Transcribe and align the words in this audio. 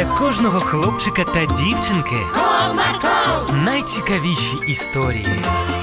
для 0.00 0.18
кожного 0.18 0.60
хлопчика 0.60 1.24
та 1.24 1.44
дівчинки 1.44 2.16
Comarco, 2.34 3.54
найцікавіші 3.64 4.56
історії. 4.68 5.26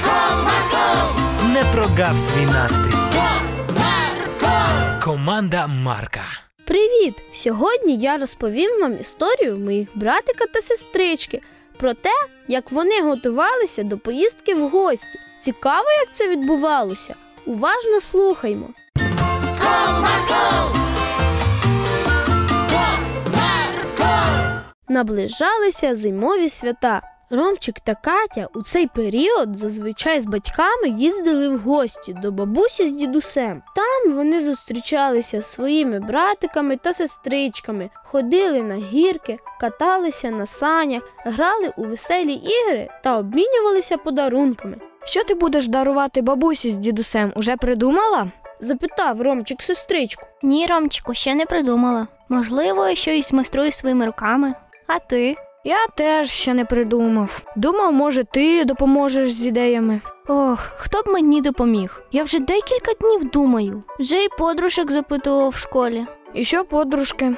Comarco, 0.04 1.50
Не 1.54 1.64
прогав 1.74 2.20
свій 2.20 2.46
настрій. 2.46 2.98
Comarco. 3.14 5.04
Команда 5.04 5.68
Марка. 5.68 6.22
Привіт! 6.66 7.14
Сьогодні 7.34 7.98
я 7.98 8.18
розповім 8.18 8.82
вам 8.82 8.94
історію 9.02 9.58
моїх 9.58 9.90
братика 9.96 10.46
та 10.54 10.62
сестрички 10.62 11.42
про 11.78 11.94
те, 11.94 12.14
як 12.48 12.72
вони 12.72 13.02
готувалися 13.02 13.84
до 13.84 13.98
поїздки 13.98 14.56
в 14.56 14.70
гості. 14.70 15.20
Цікаво, 15.42 15.88
як 15.90 16.10
це 16.14 16.30
відбувалося. 16.30 17.16
Уважно 17.46 18.02
слухаймо. 18.02 18.68
Наближалися 24.98 25.96
зимові 25.96 26.50
свята. 26.50 27.02
Ромчик 27.30 27.80
та 27.80 27.96
Катя 27.96 28.48
у 28.56 28.64
цей 28.64 28.88
період 28.88 29.58
зазвичай 29.58 30.22
з 30.22 30.26
батьками 30.26 30.90
їздили 30.90 31.50
в 31.50 31.60
гості 31.60 32.14
до 32.14 32.32
бабусі 32.32 32.88
з 32.88 32.92
дідусем. 32.92 33.62
Там 33.76 34.14
вони 34.14 34.42
зустрічалися 34.42 35.42
з 35.42 35.52
своїми 35.52 36.00
братиками 36.00 36.78
та 36.78 36.94
сестричками, 36.94 37.90
ходили 38.06 38.64
на 38.64 38.76
гірки, 38.76 39.40
каталися 39.60 40.30
на 40.30 40.46
санях, 40.46 41.04
грали 41.26 41.74
у 41.78 41.84
веселі 41.84 42.34
ігри 42.34 42.90
та 43.04 43.18
обмінювалися 43.18 43.98
подарунками. 43.98 44.78
Що 45.06 45.24
ти 45.24 45.34
будеш 45.34 45.68
дарувати 45.68 46.22
бабусі 46.22 46.70
з 46.72 46.78
дідусем? 46.78 47.34
Уже 47.36 47.58
придумала? 47.58 48.28
Запитав 48.60 49.22
Ромчик 49.22 49.62
сестричку. 49.62 50.28
Ні, 50.44 50.66
Ромчику, 50.66 51.14
ще 51.14 51.36
не 51.36 51.46
придумала. 51.46 52.08
Можливо, 52.30 52.96
щось 52.96 53.34
майструю 53.34 53.72
своїми 53.72 54.06
руками. 54.06 54.54
А 54.88 55.00
ти? 55.00 55.36
Я 55.64 55.88
теж 55.96 56.30
ще 56.30 56.54
не 56.54 56.66
придумав. 56.66 57.42
Думав, 57.56 57.94
може, 57.94 58.24
ти 58.24 58.66
допоможеш 58.66 59.32
з 59.32 59.46
ідеями. 59.46 60.02
Ох, 60.28 60.60
хто 60.60 61.02
б 61.02 61.08
мені 61.08 61.42
допоміг? 61.42 62.02
Я 62.12 62.24
вже 62.24 62.40
декілька 62.40 62.94
днів 63.02 63.30
думаю. 63.32 63.84
Вже 64.00 64.16
й 64.16 64.30
подружок 64.38 64.92
запитував 64.92 65.50
в 65.50 65.56
школі. 65.56 66.06
І 66.34 66.44
що, 66.44 66.66
подружки? 66.66 67.34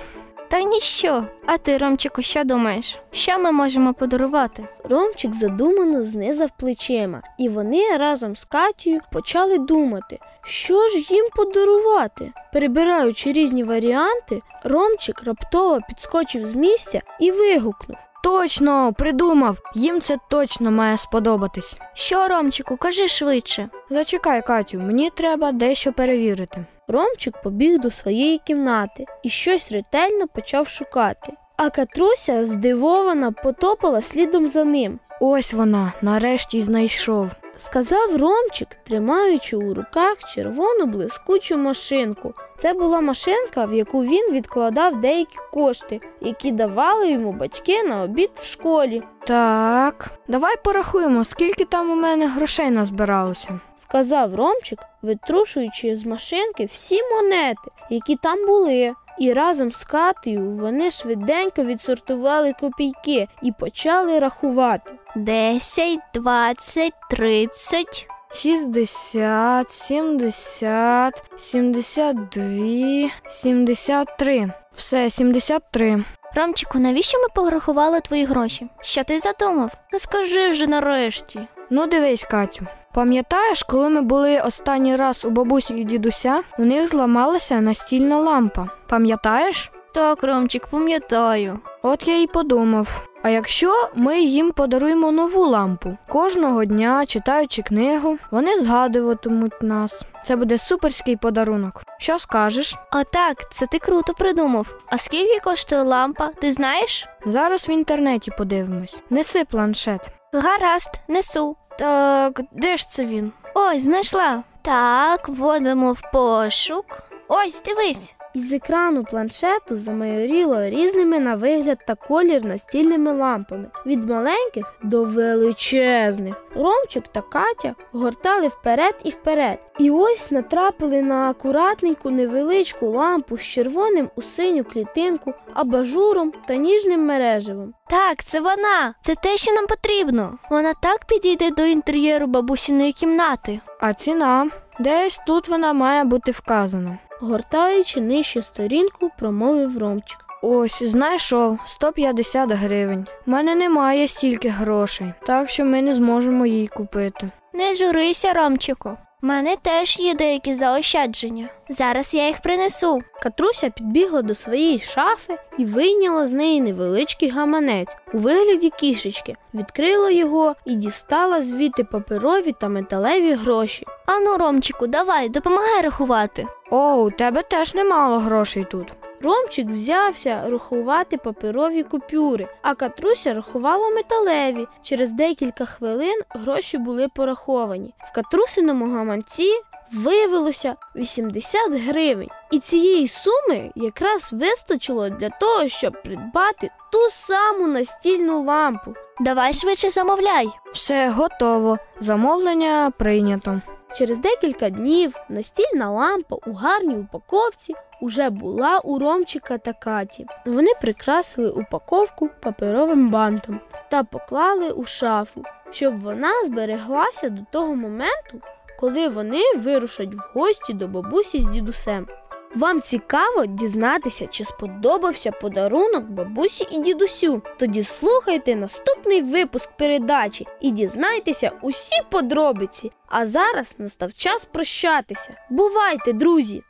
Та 0.50 0.62
ніщо. 0.62 1.26
А 1.46 1.58
ти, 1.58 1.78
Ромчику, 1.78 2.22
що 2.22 2.44
думаєш? 2.44 3.00
Що 3.12 3.40
ми 3.40 3.52
можемо 3.52 3.94
подарувати? 3.94 4.68
Ромчик 4.84 5.34
задумано 5.34 6.04
знизав 6.04 6.50
плечима, 6.60 7.22
і 7.38 7.50
вони 7.50 7.98
разом 7.98 8.36
з 8.36 8.44
Катією 8.44 9.02
почали 9.12 9.58
думати, 9.58 10.20
що 10.44 10.88
ж 10.88 10.98
їм 11.10 11.26
подарувати. 11.36 12.32
Перебираючи 12.54 13.32
різні 13.32 13.64
варіанти, 13.64 14.40
Ромчик 14.64 15.24
раптово 15.24 15.80
підскочив 15.88 16.48
з 16.48 16.54
місця 16.54 17.02
і 17.20 17.32
вигукнув. 17.32 17.98
Точно, 18.24 18.94
придумав. 18.94 19.58
Їм 19.76 20.02
це 20.02 20.18
точно 20.30 20.72
має 20.72 20.98
сподобатись. 20.98 21.78
Що, 21.94 22.28
Ромчику, 22.28 22.78
кажи 22.78 23.08
швидше. 23.08 23.70
Зачекай, 23.90 24.42
Катю, 24.46 24.80
мені 24.80 25.10
треба 25.10 25.52
дещо 25.52 25.94
перевірити. 25.94 26.66
Ромчик 26.92 27.42
побіг 27.44 27.80
до 27.80 27.92
своєї 27.92 28.38
кімнати 28.38 29.06
і 29.24 29.30
щось 29.30 29.72
ретельно 29.72 30.28
почав 30.28 30.68
шукати. 30.68 31.34
А 31.58 31.70
Катруся 31.70 32.46
здивована 32.46 33.32
потопала 33.32 34.02
слідом 34.02 34.48
за 34.48 34.64
ним. 34.64 35.00
Ось 35.20 35.54
вона, 35.54 35.94
нарешті 36.02 36.62
знайшов. 36.62 37.30
Сказав 37.60 38.16
Ромчик, 38.18 38.68
тримаючи 38.88 39.58
у 39.58 39.74
руках 39.74 40.18
червону 40.34 40.86
блискучу 40.86 41.58
машинку. 41.58 42.34
Це 42.58 42.74
була 42.74 43.02
машинка, 43.02 43.66
в 43.66 43.74
яку 43.74 44.04
він 44.04 44.32
відкладав 44.32 45.02
деякі 45.02 45.38
кошти, 45.54 46.02
які 46.22 46.52
давали 46.52 47.12
йому 47.12 47.32
батьки 47.32 47.84
на 47.84 48.04
обід 48.04 48.32
в 48.36 48.46
школі. 48.46 49.04
Так, 49.28 50.12
давай 50.28 50.56
порахуємо, 50.64 51.24
скільки 51.24 51.66
там 51.66 51.92
у 51.92 51.96
мене 51.96 52.28
грошей 52.28 52.70
назбиралося. 52.70 53.60
Сказав 53.78 54.36
Ромчик, 54.36 54.80
витрушуючи 55.02 55.96
з 55.96 56.06
машинки 56.06 56.66
всі 56.66 57.00
монети, 57.04 57.72
які 57.90 58.16
там 58.16 58.46
були. 58.46 58.94
І 59.20 59.34
разом 59.34 59.72
з 59.72 59.84
Катею 59.84 60.52
вони 60.52 60.92
швиденько 60.92 61.64
відсортували 61.64 62.54
копійки 62.60 63.28
і 63.42 63.52
почали 63.52 64.20
рахувати. 64.20 64.94
Десять, 65.16 66.00
двадцять, 66.14 66.94
тридцять. 67.10 68.08
60, 68.34 69.70
70, 69.72 71.24
72, 71.38 73.10
73. 73.30 74.52
Все, 74.76 75.10
73. 75.10 76.04
Ромчику, 76.36 76.80
навіщо 76.80 77.18
ми 77.22 77.28
порахували 77.36 78.00
твої 78.02 78.26
гроші? 78.26 78.68
Що 78.82 79.04
ти 79.04 79.20
задумав? 79.20 79.74
Ну 79.94 80.00
скажи 80.00 80.50
вже 80.50 80.68
нарешті. 80.68 81.40
Ну 81.70 81.88
дивись, 81.88 82.24
Катю. 82.24 82.66
Пам'ятаєш, 82.94 83.64
коли 83.64 83.90
ми 83.90 84.02
були 84.02 84.40
останній 84.40 84.96
раз 84.96 85.26
у 85.26 85.30
бабусі 85.30 85.74
і 85.74 85.84
дідуся, 85.84 86.42
у 86.58 86.66
них 86.66 86.90
зламалася 86.90 87.62
настільна 87.62 88.18
лампа. 88.18 88.70
Пам'ятаєш? 88.88 89.72
Так, 89.94 90.24
Ромчик, 90.24 90.68
пам'ятаю. 90.68 91.60
От 91.82 92.08
я 92.08 92.16
й 92.16 92.28
подумав. 92.28 93.06
А 93.24 93.30
якщо 93.30 93.90
ми 93.96 94.20
їм 94.22 94.52
подаруємо 94.52 95.12
нову 95.12 95.46
лампу, 95.46 95.98
кожного 96.08 96.66
дня, 96.66 97.06
читаючи 97.06 97.62
книгу, 97.62 98.18
вони 98.32 98.62
згадуватимуть 98.62 99.64
нас. 99.64 100.04
Це 100.26 100.36
буде 100.36 100.58
суперський 100.58 101.16
подарунок. 101.16 101.84
Що 101.98 102.20
скажеш? 102.20 102.76
Отак, 102.92 103.52
це 103.52 103.66
ти 103.66 103.80
круто 103.80 104.14
придумав. 104.14 104.68
А 104.88 104.98
скільки 104.98 105.40
коштує 105.40 105.82
лампа, 105.84 106.28
ти 106.42 106.52
знаєш? 106.52 107.08
Зараз 107.26 107.70
в 107.70 107.72
інтернеті 107.72 108.32
подивимось. 108.38 109.00
Неси 109.10 109.46
планшет. 109.46 110.02
Гаразд, 110.34 110.92
несу. 111.08 111.56
Так, 111.80 112.42
де 112.52 112.78
ж 112.78 112.90
це 112.90 113.06
він? 113.06 113.32
Ось, 113.54 113.82
знайшла. 113.82 114.44
Так, 114.62 115.30
вводимо 115.30 115.94
в 115.94 116.02
пошук. 116.12 117.04
Ось, 117.28 117.64
дивись. 117.64 118.16
Із 118.34 118.54
екрану 118.54 119.04
планшету 119.04 119.78
замайоріло 119.78 120.66
різними 120.66 121.20
на 121.20 121.36
вигляд 121.36 121.78
та 121.88 121.96
колір 121.96 122.46
настільними 122.46 123.12
лампами 123.12 123.66
від 123.86 124.10
маленьких 124.10 124.76
до 124.84 125.04
величезних. 125.04 126.44
Ромчик 126.56 127.04
та 127.08 127.22
Катя 127.22 127.76
гортали 127.92 128.48
вперед 128.48 128.96
і 129.04 129.10
вперед. 129.10 129.60
І 129.80 129.92
ось 129.92 130.32
натрапили 130.32 131.02
на 131.02 131.30
акуратненьку 131.30 132.10
невеличку 132.10 132.90
лампу 132.90 133.38
з 133.38 133.42
червоним 133.42 134.10
у 134.16 134.22
синю 134.22 134.64
клітинку, 134.64 135.34
абажуром 135.54 136.34
та 136.48 136.56
ніжним 136.56 137.06
мережевом. 137.06 137.74
Так, 137.90 138.24
це 138.24 138.40
вона. 138.40 138.94
Це 139.04 139.16
те, 139.16 139.38
що 139.38 139.52
нам 139.52 139.66
потрібно. 139.68 140.38
Вона 140.50 140.74
так 140.74 141.06
підійде 141.06 141.52
до 141.52 141.66
інтер'єру 141.66 142.28
бабусіної 142.28 142.94
кімнати. 142.94 143.60
А 143.80 143.94
ціна? 143.94 144.50
Десь 144.80 145.22
тут 145.28 145.48
вона 145.48 145.74
має 145.74 146.04
бути 146.04 146.32
вказана. 146.32 146.98
Гортаючи 147.20 148.02
нижче 148.02 148.42
сторінку, 148.42 149.10
промовив 149.18 149.78
Ромчик. 149.78 150.18
Ось, 150.42 150.84
знайшов 150.84 151.60
150 151.66 152.52
гривень. 152.52 153.08
У 153.28 153.32
мене 153.32 153.56
немає 153.56 154.08
стільки 154.08 154.50
грошей, 154.50 155.14
так 155.26 155.50
що 155.50 155.66
ми 155.66 155.82
не 155.82 155.94
зможемо 155.94 156.46
її 156.46 156.68
купити. 156.68 157.30
Не 157.54 157.74
журися, 157.74 158.34
Ромчику. 158.34 158.98
У 159.24 159.28
мене 159.28 159.56
теж 159.62 160.00
є 160.00 160.14
деякі 160.14 160.54
заощадження. 160.54 161.50
Зараз 161.70 162.14
я 162.14 162.28
їх 162.28 162.42
принесу. 162.42 163.02
Катруся 163.24 163.70
підбігла 163.70 164.22
до 164.22 164.36
своєї 164.36 164.80
шафи 164.80 165.38
і 165.58 165.66
вийняла 165.66 166.28
з 166.28 166.34
неї 166.34 166.62
невеличкий 166.62 167.30
гаманець 167.30 167.98
у 168.14 168.18
вигляді 168.18 168.70
кішечки, 168.70 169.36
відкрила 169.54 170.12
його 170.12 170.56
і 170.66 170.76
дістала 170.76 171.42
звідти 171.42 171.84
паперові 171.84 172.56
та 172.60 172.68
металеві 172.68 173.34
гроші. 173.34 173.86
Ану, 174.06 174.38
Ромчику, 174.38 174.88
давай, 174.88 175.30
допомагай 175.30 175.82
рахувати. 175.82 176.48
О, 176.72 176.94
у 176.96 177.12
тебе 177.12 177.44
теж 177.44 177.76
немало 177.76 178.20
грошей 178.20 178.66
тут. 178.72 178.88
Ромчик 179.22 179.68
взявся 179.68 180.50
рахувати 180.50 181.18
паперові 181.18 181.84
купюри, 181.84 182.48
а 182.62 182.76
Катруся 182.76 183.34
рахувала 183.34 183.90
металеві. 183.90 184.68
Через 184.82 185.12
декілька 185.12 185.66
хвилин 185.66 186.22
гроші 186.30 186.78
були 186.78 187.08
пораховані. 187.08 187.94
В 188.12 188.16
Катрусиному 188.16 188.86
гаманці 188.96 189.52
виявилося 189.94 190.76
80 190.96 191.72
гривень. 191.72 192.30
І 192.52 192.60
цієї 192.60 193.08
суми 193.08 193.72
якраз 193.76 194.34
вистачило 194.34 195.10
для 195.10 195.30
того, 195.30 195.68
щоб 195.68 196.02
придбати 196.04 196.70
ту 196.92 196.98
саму 197.12 197.68
настільну 197.68 198.44
лампу. 198.44 198.94
Давай 199.20 199.54
швидше 199.54 199.90
замовляй. 199.90 200.50
Все 200.74 201.10
готово. 201.10 201.78
Замовлення 202.00 202.92
прийнято. 202.98 203.62
Через 203.96 204.20
декілька 204.20 204.70
днів 204.70 205.16
настільна 205.30 205.92
лампа 205.92 206.36
у 206.48 206.54
гарній 206.54 206.96
упаковці 206.96 207.76
уже 208.02 208.30
була 208.30 208.80
у 208.80 209.00
Ромчика 209.00 209.58
та 209.58 209.74
Каті. 209.74 210.26
Вони 210.46 210.72
прикрасили 210.82 211.50
упаковку 211.50 212.30
паперовим 212.40 213.10
бантом 213.10 213.60
та 213.90 214.04
поклали 214.04 214.72
у 214.72 214.86
шафу, 214.86 215.44
щоб 215.72 216.00
вона 216.00 216.46
збереглася 216.46 217.30
до 217.30 217.42
того 217.52 217.76
моменту, 217.76 218.42
коли 218.80 219.08
вони 219.08 219.42
вирушать 219.58 220.14
в 220.14 220.22
гості 220.34 220.74
до 220.74 220.88
бабусі 220.88 221.40
з 221.40 221.48
дідусем. 221.48 222.08
Вам 222.56 222.82
цікаво 222.82 223.46
дізнатися, 223.46 224.28
чи 224.28 224.46
сподобався 224.46 225.32
подарунок 225.32 226.04
бабусі 226.04 226.68
і 226.72 226.80
дідусю? 226.80 227.42
Тоді 227.60 227.84
слухайте 227.84 228.56
наступний 228.56 229.22
випуск 229.22 229.72
передачі 229.72 230.48
і 230.62 230.72
дізнайтеся 230.72 231.52
усі 231.62 232.02
подробиці. 232.10 232.92
А 233.08 233.26
зараз 233.26 233.76
настав 233.78 234.14
час 234.14 234.46
прощатися. 234.46 235.36
Бувайте, 235.50 236.14
друзі! 236.14 236.64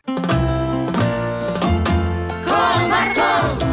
Marco, 2.59 3.68